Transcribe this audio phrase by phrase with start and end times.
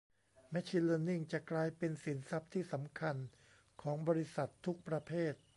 [0.51, 3.15] แมชชีนเลิร์นนิ่งจะกลายเป็นสินทรัพย์ที่สำคัญ
[3.81, 5.33] ของบริษัททุกประเภท